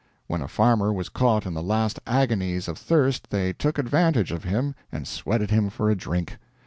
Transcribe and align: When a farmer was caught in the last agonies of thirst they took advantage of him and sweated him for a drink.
When 0.25 0.41
a 0.41 0.47
farmer 0.47 0.91
was 0.91 1.09
caught 1.09 1.45
in 1.45 1.53
the 1.53 1.61
last 1.61 1.99
agonies 2.07 2.67
of 2.67 2.79
thirst 2.79 3.29
they 3.29 3.53
took 3.53 3.77
advantage 3.77 4.31
of 4.31 4.45
him 4.45 4.73
and 4.91 5.07
sweated 5.07 5.51
him 5.51 5.69
for 5.69 5.91
a 5.91 5.95
drink. 5.95 6.37